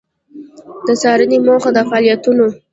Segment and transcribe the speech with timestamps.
[0.85, 2.47] د څــارنـې موخـه او فعالیـتونـه: